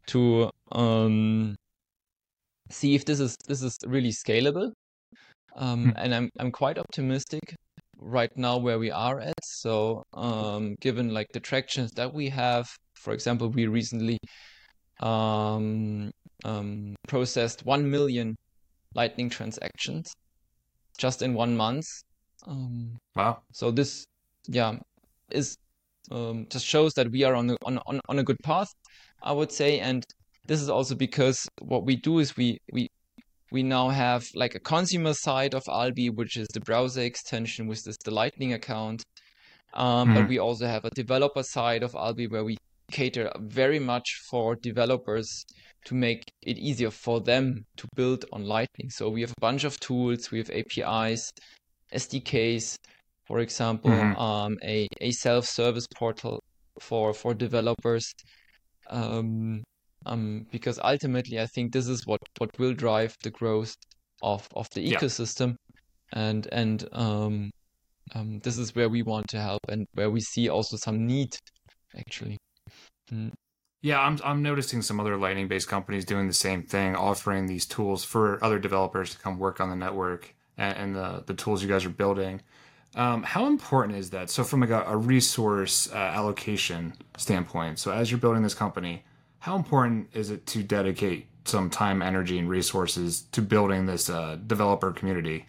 [0.09, 1.55] to um
[2.71, 4.73] see if this is this is really scalable.
[5.57, 5.97] Um, Hmm.
[5.97, 7.42] and I'm I'm quite optimistic
[7.99, 9.35] right now where we are at.
[9.45, 14.18] So, um, given like the tractions that we have, for example, we recently
[15.01, 16.11] um,
[16.45, 18.37] um, processed 1 million
[18.95, 20.12] Lightning transactions
[20.99, 21.87] just in one month.
[22.47, 23.42] Um, Wow.
[23.53, 24.05] so this,
[24.46, 24.76] yeah,
[25.31, 25.57] is
[26.11, 28.68] um, just shows that we are on a, on, on on a good path,
[29.22, 29.81] I would say.
[29.81, 30.05] And
[30.46, 32.88] this is also because what we do is we we
[33.50, 37.87] we now have like a consumer side of Alby, which is the browser extension, which
[37.87, 39.02] is the Lightning account.
[39.74, 40.28] Um, but Mhm.
[40.28, 42.57] we also have a developer side of Alby where we
[42.90, 45.44] cater very much for developers
[45.87, 48.90] to make it easier for them to build on Lightning.
[48.90, 51.31] So we have a bunch of tools, we have APIs,
[51.92, 52.76] SDKs,
[53.33, 54.18] for example, Mhm.
[54.18, 56.38] um, a, a self-service portal
[56.79, 58.12] for for developers.
[58.90, 59.62] Um,
[60.05, 63.75] um, because ultimately, I think this is what what will drive the growth
[64.21, 64.99] of of the Yeah.
[64.99, 65.55] ecosystem,
[66.12, 67.51] and and um,
[68.14, 71.35] um, this is where we want to help and where we see also some need,
[71.97, 72.37] actually.
[73.11, 73.33] Mm.
[73.81, 77.64] Yeah, I'm I'm noticing some other Lightning based companies doing the same thing, offering these
[77.64, 81.62] tools for other developers to come work on the network and, and the the tools
[81.62, 82.42] you guys are building.
[82.94, 84.28] Um, how important is that?
[84.31, 89.05] So, from like a, a resource uh, allocation standpoint, so as you're building this company,
[89.40, 94.37] how important is it to dedicate some time, energy, and resources to building this uh,
[94.46, 95.46] developer community?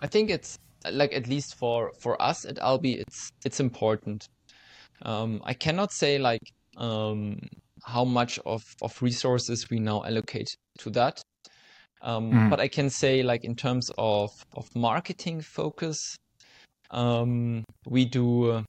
[0.00, 0.58] I think it's
[0.90, 4.28] like at least for for us at Alby, it's it's important.
[5.02, 6.42] Um, I cannot say like
[6.76, 7.38] um,
[7.84, 11.22] how much of of resources we now allocate to that.
[12.02, 12.50] Um, Mhm.
[12.50, 16.16] but I can say like in terms of of marketing focus,
[16.92, 18.62] um, we do uh,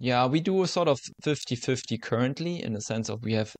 [0.00, 3.54] yeah, we do a sort of 50-50 currently in the sense of we have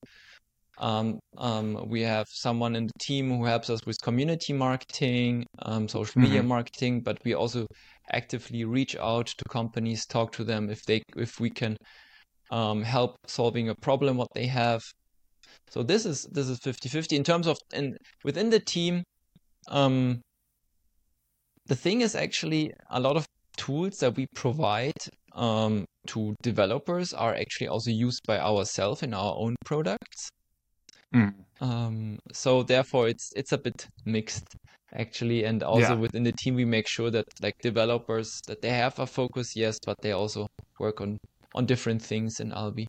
[0.79, 5.89] um, um, we have someone in the team who helps us with community marketing, um,
[5.89, 6.47] social media Mhm.
[6.47, 7.67] marketing, but we also
[8.13, 11.77] actively reach out to companies, talk to them if they if we can
[12.51, 14.83] um, help solving a problem what they have.
[15.71, 19.03] So this is this is 50-50 in terms of in within the team.
[19.69, 20.21] Um,
[21.67, 23.27] the thing is actually a lot of
[23.59, 24.97] tools that we provide
[25.35, 30.31] um, to developers are actually also used by ourselves in our own products.
[31.15, 31.35] Mm.
[31.61, 34.47] Um, so therefore it's it's a bit mixed
[34.95, 36.01] actually, and also Yeah.
[36.01, 39.79] within the team we make sure that like developers that they have a focus, yes,
[39.85, 40.47] but they also
[40.79, 41.19] work on
[41.55, 42.87] on different things in Alby.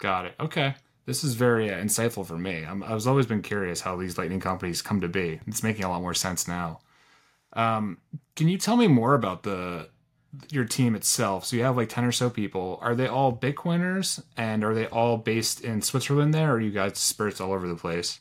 [0.00, 0.34] Got it.
[0.40, 0.74] Okay.
[1.06, 2.64] This is very uh, insightful for me.
[2.64, 5.40] I'm, I was always been curious how these lightning companies come to be.
[5.46, 6.80] It's making a lot more sense now.
[7.54, 7.98] Um,
[8.36, 9.88] can you tell me more about the
[10.50, 11.44] your team itself?
[11.44, 12.78] So you have like ten or so people.
[12.80, 16.32] Are they all Bitcoiners, and are they all based in Switzerland?
[16.34, 18.20] There, or are you guys dispersed all over the place?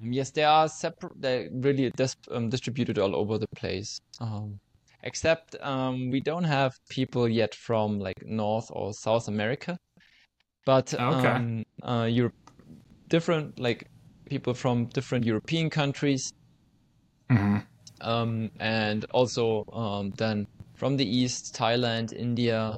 [0.00, 1.12] Yes, they are separate.
[1.20, 4.00] They're really dis um, distributed all over the place.
[4.20, 4.60] Um,
[5.02, 9.78] except um, we don't have people yet from like North or South America.
[10.68, 11.28] but okay.
[11.28, 12.32] um, uh, you're
[13.08, 13.88] different, like
[14.26, 16.34] people from different European countries,
[17.30, 17.58] mm-hmm.
[18.00, 22.76] Um, and also um, then from the east, Thailand, India.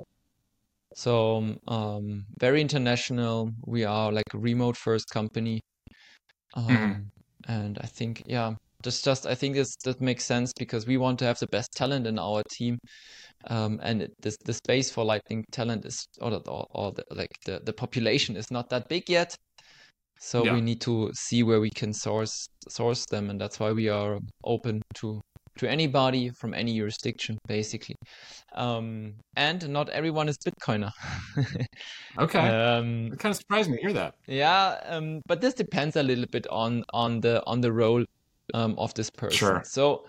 [0.95, 3.51] So um, very international.
[3.67, 5.61] We are like a remote first company,
[6.57, 7.03] mm-hmm.
[7.49, 11.19] and I think yeah, just just I think this that makes sense because we want
[11.21, 12.79] to have the best talent in our team,
[13.47, 17.33] um, and it, this the space for lightning talent is or, or, or the, like
[17.45, 19.37] the the population is not that big yet.
[20.21, 20.55] So yeah.
[20.55, 24.19] we need to see where we can source source them, and that's why we are
[24.45, 25.21] open to
[25.59, 27.97] to anybody from any jurisdiction, basically.
[28.55, 30.91] Um, and not everyone is Bitcoiner.
[32.19, 34.15] okay, um, it kind of surprised me to hear that.
[34.27, 38.05] Yeah, um, but this depends a little bit on on the on the role
[38.53, 39.39] um, of this person.
[39.39, 39.63] Sure.
[39.65, 40.07] So,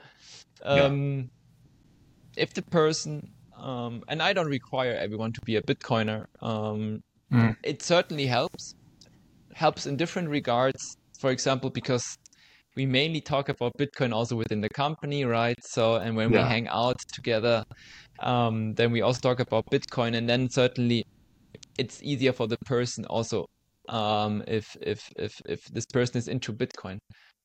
[0.64, 1.30] um,
[2.36, 2.44] yeah.
[2.44, 6.26] if the person um, and I don't require everyone to be a Bitcoiner.
[6.42, 7.56] Um, mm.
[7.64, 8.74] It certainly helps
[9.56, 10.98] helps in different regards.
[11.20, 12.18] For example, because
[12.76, 15.58] we mainly talk about Bitcoin also within the company, right?
[15.64, 16.44] So, and when yeah.
[16.44, 17.64] we hang out together,
[18.22, 21.04] um, then we also talk about Bitcoin, and then certainly
[21.78, 23.46] it's easier for the person also
[23.90, 26.98] um, if if if if this person is into Bitcoin.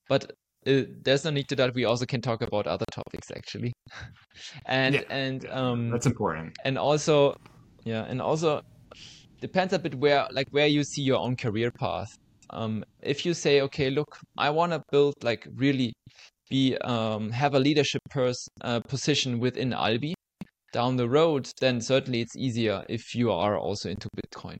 [0.07, 0.31] But
[0.65, 1.73] uh, there's no need to that.
[1.73, 3.73] We also can talk about other topics actually,
[4.65, 5.01] and yeah.
[5.09, 6.57] and um, that's important.
[6.63, 7.35] And also,
[7.83, 8.61] yeah, and also
[9.39, 12.09] depends a bit where like where you see your own career path.
[12.49, 15.91] Um, if you say okay look i want to build like really
[16.49, 20.13] be um, have a leadership pers- uh, position within Alby
[20.71, 24.57] down the road then certainly it's easier if you are also into bitcoin.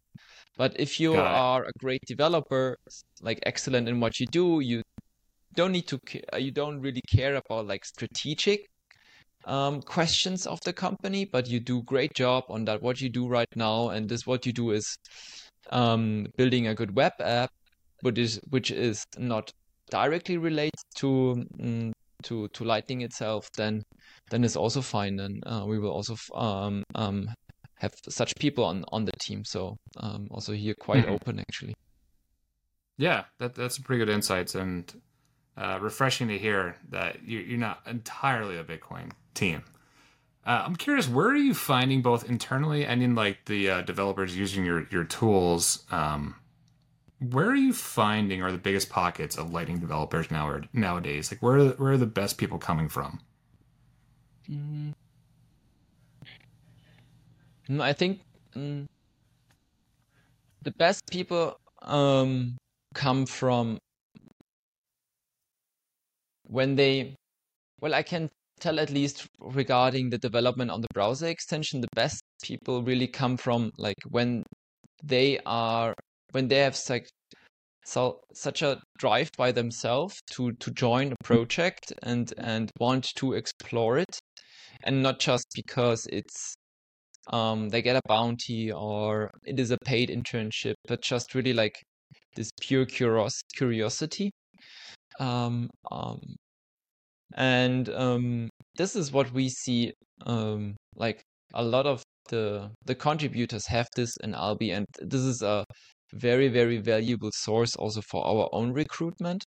[0.58, 2.76] But if you are a great developer
[3.22, 4.82] like excellent in what you do you
[5.54, 6.00] don't need to
[6.38, 8.68] you don't really care about like strategic
[9.48, 12.82] um, questions of the company, but you do great job on that.
[12.82, 14.98] What you do right now, and this what you do is
[15.72, 17.52] um, building a good web app,
[18.02, 19.52] which is which is not
[19.90, 23.50] directly related to um, to to Lightning itself.
[23.56, 23.84] Then
[24.30, 25.20] then is also fine.
[25.20, 27.30] And uh, we will also um, um,
[27.76, 29.46] have such people on on the team.
[29.46, 31.14] So um, also here quite mm-hmm.
[31.14, 31.74] open actually.
[32.98, 34.94] Yeah, that that's a pretty good insights and
[35.56, 39.64] uh, refreshing to hear that you, you're not entirely a Bitcoin team.
[40.46, 44.36] Uh, I'm curious, where are you finding both internally and in like the uh, developers
[44.36, 45.86] using your your tools?
[45.92, 46.36] Um,
[47.20, 51.32] where are you finding are the biggest pockets of Lightning developers now nowadays?
[51.32, 53.20] Like, where are the, where are the best people coming from?
[54.50, 54.94] Mm.
[57.82, 58.22] I think
[58.56, 58.86] mm,
[60.62, 62.58] the best people um,
[62.94, 63.78] come from
[66.50, 67.14] when they
[67.82, 72.22] well i can tell at least regarding the development on the browser extension the best
[72.44, 74.44] people really come from like when
[75.04, 75.94] they are
[76.32, 77.08] when they have such
[77.88, 83.34] so such a drive by themselves to to join a project and and want to
[83.34, 84.20] explore it.
[84.84, 86.56] And not just because it's
[87.32, 91.76] um they get a bounty or it is a paid internship but just really like
[92.36, 94.32] this pure curios- curiosity.
[95.20, 96.20] Um, um,
[97.36, 99.94] and um, this is what we see.
[100.26, 101.22] Um, like
[101.54, 105.64] a lot of the the contributors have this in Alby, and this is a
[106.14, 109.44] very very valuable source also for our own recruitment.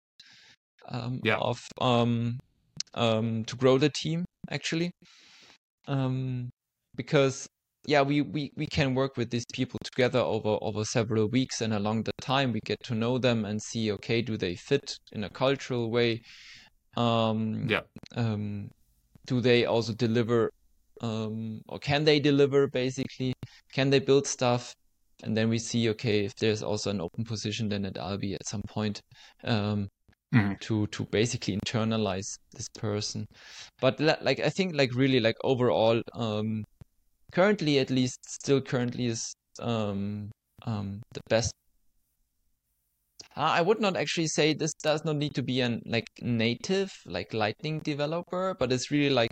[0.90, 1.38] Um, yeah.
[1.38, 2.40] Of um,
[2.94, 4.92] um, to grow the team actually,
[5.88, 6.50] um,
[6.96, 7.48] because
[7.86, 11.74] yeah, we, we, we can work with these people together over, over several weeks and
[11.74, 15.24] along the time we get to know them and see, okay, do they fit in
[15.24, 16.22] a cultural way?
[16.96, 17.82] Um, yeah.
[18.16, 18.70] Um,
[19.28, 20.50] do they also deliver,
[21.02, 23.34] um, or can they deliver basically?
[23.74, 24.74] Can they build stuff?
[25.24, 28.48] And then we see, okay, if there's also an open position, then at Alby at
[28.48, 29.02] some point,
[29.44, 29.88] um,
[30.32, 30.54] Mm-hmm.
[30.62, 33.26] to to basically internalize this person
[33.82, 36.64] but like i think like really like overall um
[37.32, 40.32] currently at least still currently is um,
[40.66, 41.52] um, the best
[43.40, 47.34] I would not actually say this does not need to be an like native like
[47.34, 49.32] lightning developer but it's really like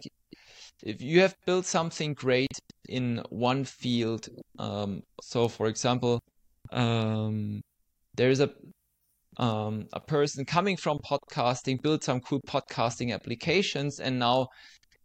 [0.84, 4.30] if you have built something great in one field
[4.60, 6.22] um, so for example
[6.72, 7.62] um,
[8.16, 8.50] there is a
[9.38, 14.48] um, a person coming from podcasting built some cool podcasting applications and now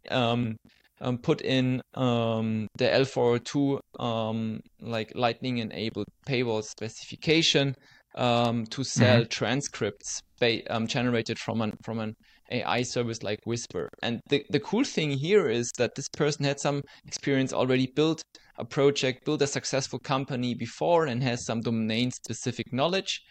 [0.09, 0.55] um,
[1.01, 7.75] um, put in um, the L402 um, like Lightning enabled paywall specification
[8.15, 9.29] um, to sell mm-hmm.
[9.29, 12.15] transcripts ba- um, generated from an from an
[12.51, 13.89] AI service like Whisper.
[14.01, 18.21] And the, the cool thing here is that this person had some experience already built
[18.57, 23.21] a project, built a successful company before and has some domain specific knowledge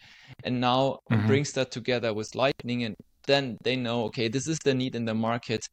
[0.43, 1.27] and now mm-hmm.
[1.27, 5.05] brings that together with Lightning and then they know, okay, this is the need in
[5.05, 5.65] the market.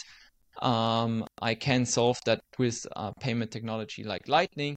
[0.62, 4.76] Um, I can solve that with uh, payment technology like Lightning.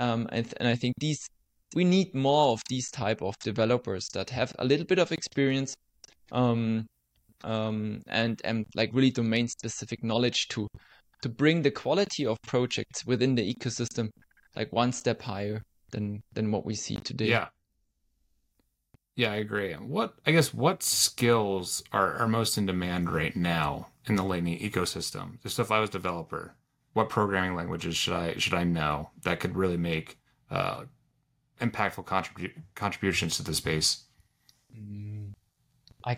[0.00, 1.28] Um, and, and I think these
[1.74, 5.74] we need more of these type of developers that have a little bit of experience
[6.32, 6.86] um,
[7.44, 10.66] um, and and like really domain specific knowledge to
[11.22, 14.08] to bring the quality of projects within the ecosystem
[14.56, 17.26] like one step higher than than what we see today.
[17.26, 17.48] Yeah.
[19.16, 19.72] Yeah, I agree.
[19.74, 24.60] What I guess what skills are, are most in demand right now in the Lightning
[24.60, 25.42] ecosystem?
[25.42, 26.54] Just if I was a developer,
[26.92, 30.18] what programming languages should I should I know that could really make
[30.52, 30.84] uh,
[31.60, 34.04] impactful contribu- contributions to the space?
[34.76, 35.32] Mm,
[36.04, 36.16] I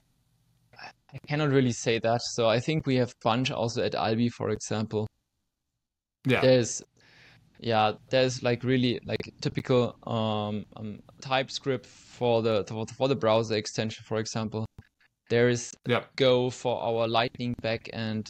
[1.12, 2.22] I cannot really say that.
[2.22, 5.06] So I think we have bunch also at Alby, for example.
[6.24, 6.40] Yeah.
[6.40, 6.82] There's
[7.58, 12.64] yeah, there's like really like typical um, um TypeScript for the
[12.96, 14.66] for the browser extension, for example.
[15.28, 16.14] There is yep.
[16.16, 18.28] Go for our Lightning backend.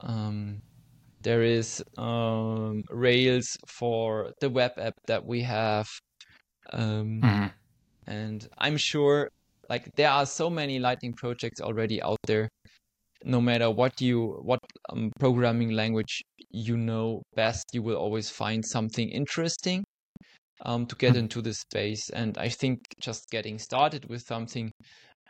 [0.00, 0.60] Um,
[1.22, 5.88] there is um, Rails for the web app that we have.
[6.72, 7.46] Um, mm-hmm.
[8.06, 9.28] And I'm sure
[9.68, 12.48] like there are so many Lightning projects already out there.
[13.24, 14.60] No matter what you what
[14.90, 19.82] um, programming language you know best, you will always find something interesting
[20.64, 21.20] um, to get mm-hmm.
[21.20, 22.10] into this space.
[22.10, 24.70] And I think just getting started with something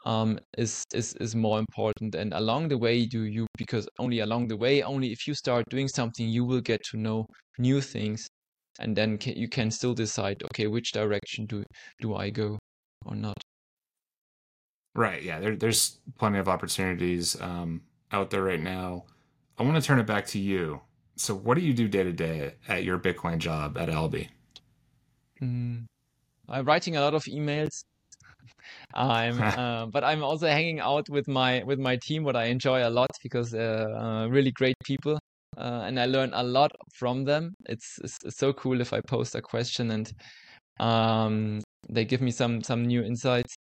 [0.05, 2.15] um, is is is more important.
[2.17, 5.65] And along the way, do you because only along the way, only if you start
[5.71, 7.27] doing something, you will get to know
[7.59, 8.27] new things
[8.81, 11.65] and then can, you can still decide okay which direction do
[12.01, 12.59] do i go
[13.07, 13.35] or not.
[14.95, 19.05] Right yeah there, there's plenty of opportunities um, out there right now.
[19.59, 20.81] I want to turn it back to you.
[21.17, 24.31] So what do you do day to day at your bitcoin job at Alby
[25.41, 25.85] mm,
[26.49, 27.85] i'm writing a lot of emails.
[28.95, 32.87] I'm uh, but i'm also hanging out with my with my team what i enjoy
[32.87, 35.19] a lot because uh, uh, really great people
[35.57, 37.55] uh, and I learn a lot from them.
[37.67, 40.13] It's, it's, so cool if I post a question and
[40.81, 43.55] um, they give me some some new insights.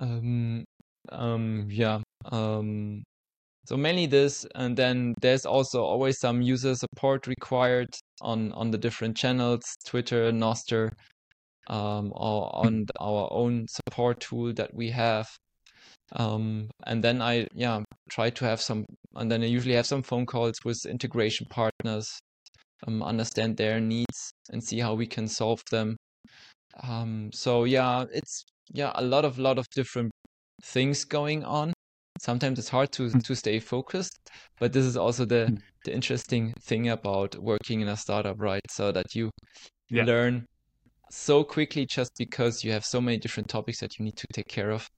[0.00, 0.64] Um,
[1.10, 2.00] um, yeah.
[2.30, 3.02] Um,
[3.64, 7.88] so mainly this, and then there's also always some user support required
[8.20, 10.90] on on the different channels, Twitter, Nostr,
[11.68, 15.28] um, or on our own support tool that we have.
[16.16, 18.84] Um, and then I, yeah, try to have some,
[19.14, 22.18] and then I usually have some phone calls with integration partners,
[22.86, 25.96] um, understand their needs and see how we can solve them.
[26.82, 30.10] Um, so yeah, it's yeah a lot of lot of different
[30.64, 31.72] things going on.
[32.20, 33.22] Sometimes it's hard to mm.
[33.22, 34.18] to stay focused,
[34.58, 35.58] but this is also the mm.
[35.84, 38.62] the interesting thing about working in a startup, right?
[38.70, 39.30] So that you
[39.90, 40.04] yeah.
[40.04, 40.46] learn
[41.10, 44.48] so quickly just because you have so many different topics that you need to take
[44.48, 44.88] care of.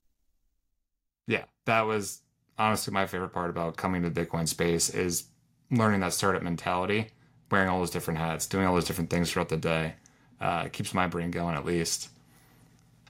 [1.27, 2.21] Yeah, that was
[2.59, 5.25] honestly my favorite part about coming to the Bitcoin space is
[5.71, 7.09] learning that startup mentality,
[7.51, 9.95] wearing all those different hats, doing all those different things throughout the day.
[10.41, 12.11] Uh, it keeps my brain going at least.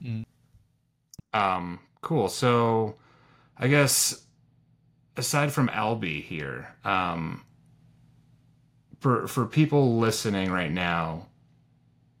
[0.03, 0.25] Mm.
[1.33, 2.29] Um, cool.
[2.29, 2.95] So,
[3.57, 4.25] I guess
[5.17, 7.43] aside from Alby here, um,
[8.99, 11.27] for for people listening right now,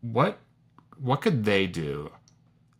[0.01, 0.39] what
[0.99, 2.11] what could they do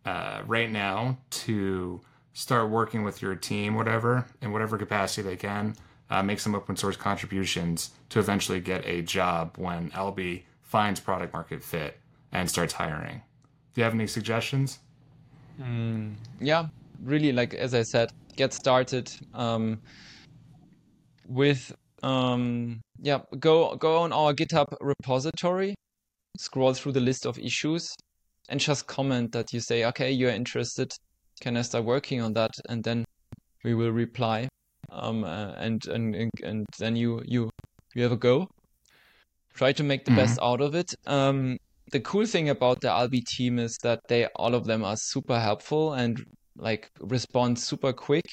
[0.04, 2.00] uh, right now to
[2.36, 5.74] start working with your team, whatever, in whatever capacity they can,
[6.10, 11.32] uh, make some open source contributions to eventually get a job when Alby finds product
[11.32, 11.98] market fit
[12.32, 13.22] and starts hiring.
[13.72, 14.80] Do you have any suggestions?
[15.58, 16.66] Mm, yeah,
[17.02, 19.80] really, like as I said, get started um,
[21.26, 25.74] with um, yeah, go go on our GitHub repository,
[26.36, 27.94] scroll through the list of issues,
[28.50, 30.92] and just comment that you say, okay, you're interested
[31.40, 32.52] can I start working on that?
[32.68, 33.04] And then
[33.64, 34.48] we will reply.
[34.90, 37.50] Um, uh, and, and and then you you
[37.94, 38.48] you have a go.
[39.54, 40.20] Try to make the mm-hmm.
[40.20, 40.94] best out of it.
[41.06, 41.58] Um,
[41.92, 45.40] the cool thing about the Alby team is that they all of them are super
[45.40, 46.24] helpful and
[46.56, 48.26] like respond super quick.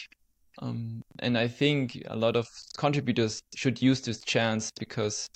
[0.60, 2.48] Um, and I think a lot of
[2.78, 5.28] contributors should use this chance because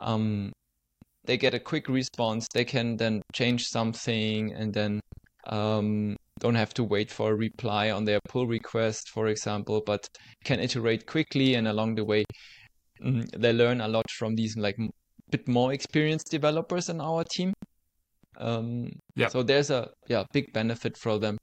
[0.00, 0.52] um,
[1.24, 2.46] they get a quick response.
[2.52, 5.00] They can then change something and then
[5.46, 10.08] um, don't have to wait for a reply on their pull request, for example, but
[10.44, 12.24] can iterate quickly and along the way
[13.02, 14.76] mm, they learn a lot from these like
[15.30, 17.52] bit more experienced developers in our team.
[18.38, 19.28] Um, yeah.
[19.28, 21.38] So there's a yeah big benefit for them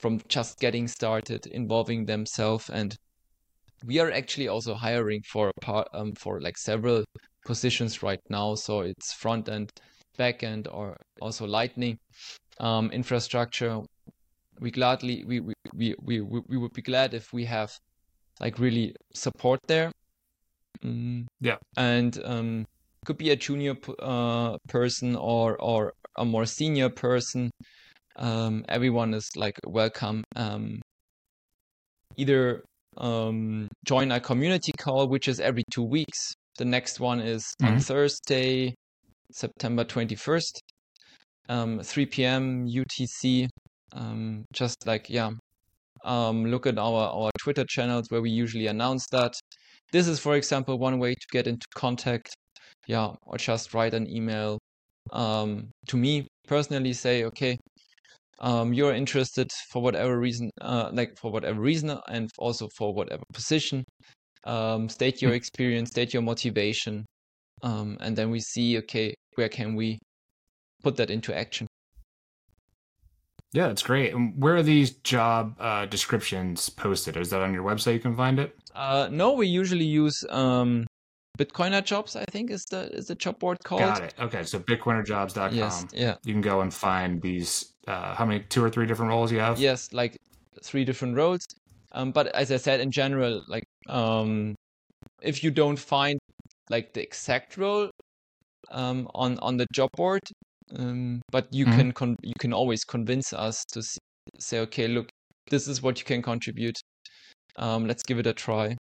[0.00, 2.96] from just getting started, involving themselves, and
[3.84, 7.04] we are actually also hiring for a part um, for like several
[7.44, 8.54] positions right now.
[8.54, 9.70] So it's front end,
[10.16, 11.98] back end, or also Lightning
[12.58, 13.80] um, infrastructure.
[14.60, 17.70] We gladly we, we we we we would be glad if we have
[18.40, 19.90] like really support there.
[20.84, 21.26] Mm.
[21.40, 22.66] Yeah, and um,
[23.04, 27.50] could be a junior uh, person or or a more senior person.
[28.16, 30.24] Um, everyone is like welcome.
[30.36, 30.80] Um,
[32.16, 32.62] either
[32.98, 36.32] um, join a community call, which is every two weeks.
[36.58, 37.74] The next one is mm-hmm.
[37.74, 38.74] on Thursday,
[39.32, 40.58] September 21st,
[41.48, 42.66] um, 3 p.m.
[42.66, 43.48] UTC.
[43.92, 45.30] Um, just like, yeah,
[46.04, 49.34] um, look at our, our Twitter channels where we usually announce that.
[49.92, 52.34] This is, for example, one way to get into contact.
[52.86, 54.58] Yeah, or just write an email
[55.12, 57.58] um, to me personally, say, okay,
[58.40, 63.22] um, you're interested for whatever reason, uh, like for whatever reason, and also for whatever
[63.32, 63.84] position.
[64.44, 65.36] Um, state your hmm.
[65.36, 67.04] experience, state your motivation,
[67.62, 69.98] um, and then we see, okay, where can we
[70.82, 71.66] put that into action?
[73.52, 74.14] Yeah, that's great.
[74.14, 77.16] And where are these job uh, descriptions posted?
[77.16, 77.94] Is that on your website?
[77.94, 78.56] You can find it.
[78.74, 80.86] Uh, no, we usually use um,
[81.36, 83.80] Bitcoiner Jobs, I think is the is the job board called.
[83.80, 84.14] Got it.
[84.20, 85.54] Okay, so bitcoinerjobs.com.
[85.54, 86.14] Yes, yeah.
[86.24, 87.72] You can go and find these.
[87.88, 88.40] Uh, how many?
[88.48, 89.58] Two or three different roles you have?
[89.58, 90.16] Yes, like
[90.62, 91.44] three different roles.
[91.92, 94.54] Um, but as I said, in general, like um,
[95.22, 96.20] if you don't find
[96.68, 97.90] like the exact role
[98.70, 100.22] um, on on the job board,
[100.76, 101.76] um, but you mm-hmm.
[101.76, 103.98] can con- you can always convince us to see,
[104.38, 105.08] say, okay, look,
[105.50, 106.78] this is what you can contribute.
[107.56, 108.76] Um, let's give it a try.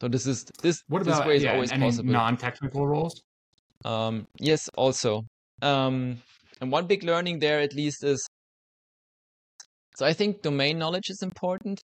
[0.00, 0.82] So this is this.
[0.88, 2.12] What about this way is yeah, always possible.
[2.12, 3.20] non-technical roles?
[3.84, 5.22] Um, yes, also.
[5.62, 6.18] Um,
[6.60, 8.26] and one big learning there, at least, is
[9.96, 11.82] so I think domain knowledge is important,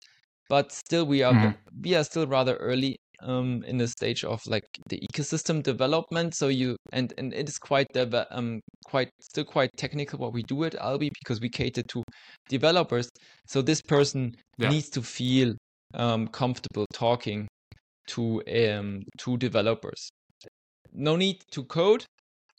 [0.49, 1.81] but still we are mm-hmm.
[1.81, 6.35] we are still rather early um, in the stage of like the ecosystem development.
[6.35, 10.43] So you and and it is quite deve- um quite still quite technical what we
[10.43, 12.03] do at Alby because we cater to
[12.49, 13.09] developers.
[13.47, 14.69] So this person yeah.
[14.69, 15.55] needs to feel
[15.93, 17.47] um, comfortable talking
[18.07, 20.09] to um to developers.
[20.93, 22.05] No need to code.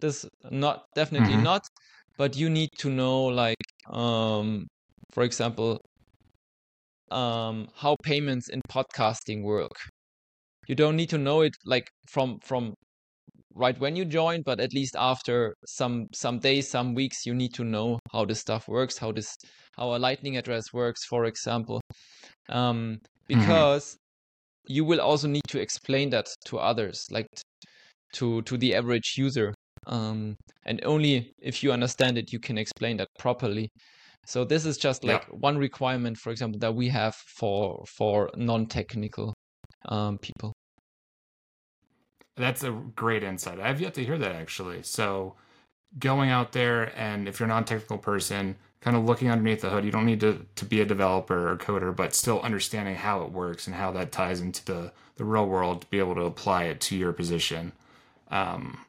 [0.01, 1.45] This not definitely mm-hmm.
[1.45, 1.63] not,
[2.17, 3.57] but you need to know like
[3.89, 4.67] um
[5.13, 5.81] for example
[7.11, 9.73] um how payments in podcasting work.
[10.69, 12.75] You don't need to know it like from from
[13.55, 17.55] right when you join, but at least after some some days, some weeks, you need
[17.55, 19.35] to know how this stuff works, how this
[19.77, 21.81] how a lightning address works, for example.
[22.49, 23.41] Um, mm-hmm.
[23.41, 23.97] because
[24.67, 27.27] you will also need to explain that to others, like
[28.15, 29.55] to to the average user.
[29.87, 33.71] Um, and only if you understand it, you can explain that properly.
[34.27, 35.37] So this is just like yeah.
[35.41, 39.33] one requirement, for example, that we have for for non-technical
[39.87, 40.53] um, people.
[42.37, 43.61] That's a great insight.
[43.61, 44.83] I've yet to hear that actually.
[44.83, 45.35] So
[45.99, 49.85] going out there and if you're a non-technical person, kind of looking underneath the hood.
[49.85, 53.33] You don't need to, to be a developer or coder, but still understanding how it
[53.33, 56.65] works and how that ties into the, the real world to be able to apply
[56.65, 57.73] it to your position.
[58.31, 58.85] Um,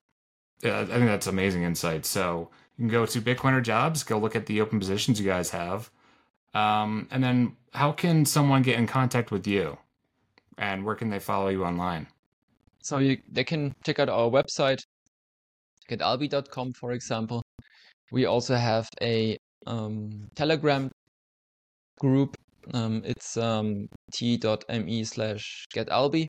[0.63, 2.05] I think that's amazing insight.
[2.05, 5.49] So you can go to Bitcoiner Jobs, go look at the open positions you guys
[5.51, 5.89] have.
[6.53, 9.77] Um, and then how can someone get in contact with you?
[10.59, 12.07] And where can they follow you online?
[12.83, 14.81] So you, they can check out our website,
[15.89, 17.41] getalby.com, for example.
[18.11, 20.91] We also have a um, Telegram
[21.99, 22.35] group.
[22.73, 26.27] Um, it's um, t.me slash getalby.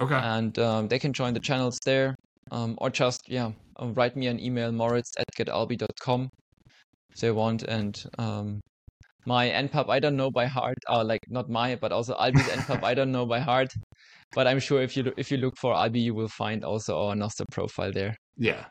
[0.00, 0.14] Okay.
[0.14, 2.14] And um, they can join the channels there
[2.50, 6.28] um, or just, yeah, um, write me an email, moritz at getalby.com
[7.10, 7.62] if they want.
[7.64, 8.60] And um,
[9.26, 12.48] my npub, I don't know by heart, or uh, like not my, but also Alby's
[12.48, 13.72] npub, I don't know by heart.
[14.32, 17.14] But I'm sure if you if you look for Alby, you will find also our
[17.14, 18.16] Nostr profile there.
[18.36, 18.64] Yeah,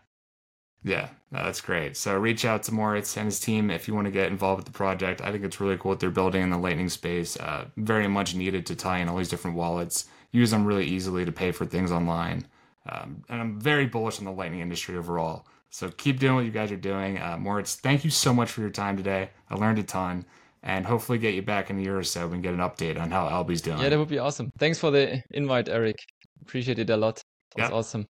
[0.84, 1.95] yeah, no, that's great.
[1.95, 4.66] So reach out to Moritz and his team if you want to get involved with
[4.66, 5.22] the project.
[5.22, 7.38] I think it's really cool what they're building in the Lightning space.
[7.38, 10.08] Uh, very much needed to tie in all these different wallets.
[10.32, 12.45] Use them really easily to pay for things online.
[12.89, 15.47] Um, and I'm very bullish on the Lightning industry overall.
[15.70, 17.18] So keep doing what you guys are doing.
[17.18, 19.30] Uh, Moritz, thank you so much for your time today.
[19.49, 20.26] I learned a ton.
[20.66, 23.11] And hopefully get you back in a year or so and get an update on
[23.11, 23.80] how Alby's doing.
[23.80, 24.49] Yeah, that would be awesome.
[24.57, 25.97] Thanks for the invite, Eric.
[26.41, 27.22] Appreciate it a lot.
[27.55, 27.74] That's yep.
[27.74, 28.07] awesome.